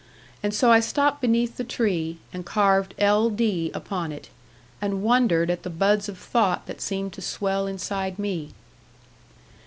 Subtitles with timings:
[0.41, 3.69] And so I stopped beneath the tree, and carved L.D.
[3.75, 4.29] upon it,
[4.81, 8.53] and wondered at the buds of thought that seemed to swell inside me.